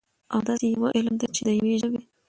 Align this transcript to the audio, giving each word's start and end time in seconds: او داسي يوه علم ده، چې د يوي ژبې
او 0.33 0.39
داسي 0.47 0.67
يوه 0.75 0.89
علم 0.97 1.15
ده، 1.21 1.27
چې 1.35 1.41
د 1.47 1.49
يوي 1.57 1.73
ژبې 1.81 1.99